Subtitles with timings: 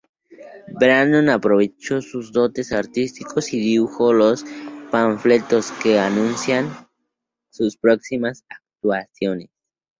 [0.79, 4.43] Brandon aprovechó sus dotes artísticos y dibujó los
[4.89, 6.75] panfletos que anunciaban
[7.51, 9.51] sus próximas actuaciones.